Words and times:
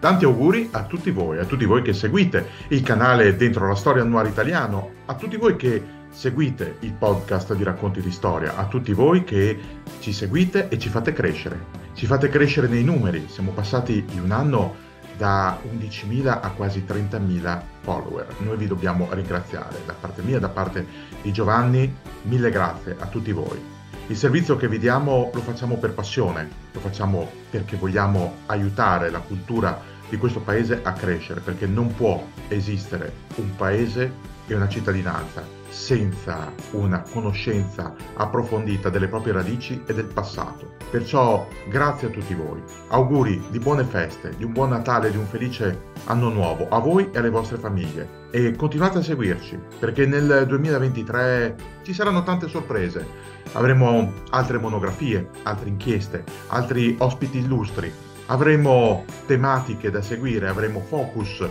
Tanti 0.00 0.24
auguri 0.24 0.70
a 0.72 0.84
tutti 0.84 1.10
voi, 1.10 1.38
a 1.38 1.44
tutti 1.44 1.66
voi 1.66 1.82
che 1.82 1.92
seguite 1.92 2.48
il 2.68 2.82
canale 2.82 3.36
Dentro 3.36 3.68
la 3.68 3.74
Storia 3.74 4.02
Annuale 4.02 4.30
Italiano, 4.30 4.92
a 5.04 5.14
tutti 5.14 5.36
voi 5.36 5.56
che 5.56 5.84
seguite 6.08 6.76
il 6.80 6.94
podcast 6.94 7.52
di 7.54 7.62
Racconti 7.62 8.00
di 8.00 8.10
Storia, 8.10 8.56
a 8.56 8.64
tutti 8.64 8.94
voi 8.94 9.24
che 9.24 9.58
ci 10.00 10.14
seguite 10.14 10.68
e 10.68 10.78
ci 10.78 10.88
fate 10.88 11.12
crescere. 11.12 11.66
Ci 11.92 12.06
fate 12.06 12.30
crescere 12.30 12.66
nei 12.66 12.82
numeri, 12.82 13.26
siamo 13.28 13.50
passati 13.50 14.02
in 14.12 14.22
un 14.22 14.30
anno 14.30 14.74
da 15.18 15.60
11.000 15.70 16.28
a 16.28 16.50
quasi 16.52 16.82
30.000 16.88 17.60
follower. 17.82 18.26
Noi 18.38 18.56
vi 18.56 18.66
dobbiamo 18.66 19.06
ringraziare 19.10 19.82
da 19.84 19.92
parte 19.92 20.22
mia, 20.22 20.38
da 20.38 20.48
parte 20.48 20.86
di 21.20 21.30
Giovanni, 21.30 21.94
mille 22.22 22.48
grazie 22.48 22.96
a 22.98 23.04
tutti 23.04 23.32
voi. 23.32 23.79
Il 24.10 24.16
servizio 24.16 24.56
che 24.56 24.66
vi 24.66 24.80
diamo 24.80 25.30
lo 25.32 25.40
facciamo 25.40 25.76
per 25.76 25.92
passione, 25.92 26.48
lo 26.72 26.80
facciamo 26.80 27.30
perché 27.48 27.76
vogliamo 27.76 28.38
aiutare 28.46 29.08
la 29.08 29.20
cultura 29.20 29.80
di 30.08 30.16
questo 30.16 30.40
paese 30.40 30.80
a 30.82 30.92
crescere, 30.94 31.38
perché 31.38 31.68
non 31.68 31.94
può 31.94 32.20
esistere 32.48 33.12
un 33.36 33.54
paese 33.54 34.12
e 34.48 34.54
una 34.56 34.68
cittadinanza 34.68 35.59
senza 35.70 36.52
una 36.72 37.02
conoscenza 37.10 37.94
approfondita 38.14 38.90
delle 38.90 39.08
proprie 39.08 39.32
radici 39.32 39.82
e 39.86 39.94
del 39.94 40.06
passato. 40.06 40.74
Perciò 40.90 41.46
grazie 41.68 42.08
a 42.08 42.10
tutti 42.10 42.34
voi, 42.34 42.60
auguri 42.88 43.42
di 43.50 43.58
buone 43.58 43.84
feste, 43.84 44.34
di 44.36 44.44
un 44.44 44.52
buon 44.52 44.70
Natale, 44.70 45.10
di 45.10 45.16
un 45.16 45.26
felice 45.26 45.88
anno 46.06 46.28
nuovo 46.28 46.68
a 46.68 46.78
voi 46.78 47.10
e 47.12 47.18
alle 47.18 47.30
vostre 47.30 47.58
famiglie 47.58 48.18
e 48.30 48.54
continuate 48.56 48.98
a 48.98 49.02
seguirci 49.02 49.58
perché 49.78 50.06
nel 50.06 50.44
2023 50.46 51.56
ci 51.82 51.94
saranno 51.94 52.22
tante 52.22 52.48
sorprese. 52.48 53.06
Avremo 53.52 54.12
altre 54.30 54.58
monografie, 54.58 55.28
altre 55.42 55.68
inchieste, 55.68 56.24
altri 56.48 56.96
ospiti 56.98 57.38
illustri, 57.38 57.92
avremo 58.26 59.04
tematiche 59.26 59.90
da 59.90 60.02
seguire, 60.02 60.48
avremo 60.48 60.80
focus 60.80 61.48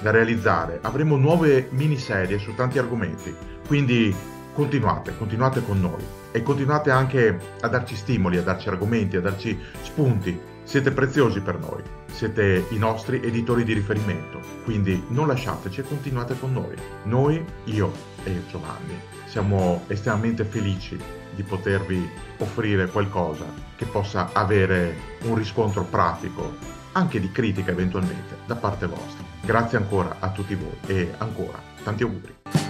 da 0.00 0.10
realizzare, 0.10 0.78
avremo 0.82 1.16
nuove 1.16 1.68
miniserie 1.70 2.38
su 2.38 2.54
tanti 2.54 2.78
argomenti. 2.78 3.34
Quindi 3.70 4.12
continuate, 4.52 5.16
continuate 5.16 5.62
con 5.62 5.80
noi 5.80 6.04
e 6.32 6.42
continuate 6.42 6.90
anche 6.90 7.38
a 7.60 7.68
darci 7.68 7.94
stimoli, 7.94 8.36
a 8.36 8.42
darci 8.42 8.68
argomenti, 8.68 9.14
a 9.16 9.20
darci 9.20 9.56
spunti. 9.82 10.36
Siete 10.64 10.90
preziosi 10.90 11.38
per 11.38 11.56
noi, 11.60 11.80
siete 12.06 12.66
i 12.70 12.78
nostri 12.78 13.22
editori 13.22 13.62
di 13.62 13.72
riferimento, 13.72 14.40
quindi 14.64 15.00
non 15.10 15.28
lasciateci 15.28 15.78
e 15.78 15.84
continuate 15.84 16.36
con 16.36 16.52
noi. 16.52 16.74
Noi, 17.04 17.44
io 17.66 17.92
e 18.24 18.42
Giovanni, 18.48 18.98
siamo 19.26 19.84
estremamente 19.86 20.42
felici 20.42 20.98
di 21.32 21.42
potervi 21.44 22.10
offrire 22.38 22.88
qualcosa 22.88 23.44
che 23.76 23.84
possa 23.84 24.30
avere 24.32 24.96
un 25.26 25.36
riscontro 25.36 25.84
pratico, 25.84 26.56
anche 26.90 27.20
di 27.20 27.30
critica 27.30 27.70
eventualmente, 27.70 28.34
da 28.46 28.56
parte 28.56 28.86
vostra. 28.88 29.24
Grazie 29.42 29.78
ancora 29.78 30.16
a 30.18 30.30
tutti 30.30 30.56
voi 30.56 30.76
e 30.86 31.14
ancora 31.18 31.62
tanti 31.84 32.02
auguri. 32.02 32.69